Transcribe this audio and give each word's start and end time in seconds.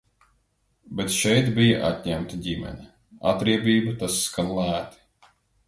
Bet 1.01 1.11
šeit 1.17 1.51
bija 1.57 1.83
atņemta 1.91 2.41
ģimene. 2.47 2.89
Atriebība, 3.35 3.95
tas 4.03 4.19
skan 4.25 4.53
lēti. 4.59 5.33